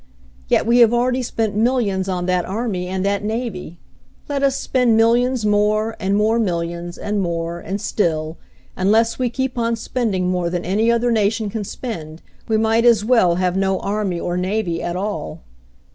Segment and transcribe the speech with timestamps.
[0.47, 3.77] Yet we have already spent millions on that army and that navy.
[4.27, 8.39] Let us spend millions more, and more millions, and more, and still,
[8.75, 13.05] unless we keep on spending more than any other nation can spend, we might as
[13.05, 15.43] well have no army or navy at all.